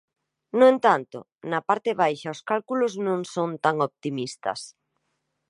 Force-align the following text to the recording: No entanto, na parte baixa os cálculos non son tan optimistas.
No 0.59 0.65
entanto, 0.73 1.17
na 1.51 1.59
parte 1.69 1.91
baixa 2.01 2.33
os 2.35 2.41
cálculos 2.49 2.93
non 3.05 3.19
son 3.33 3.49
tan 3.65 3.75
optimistas. 3.89 4.59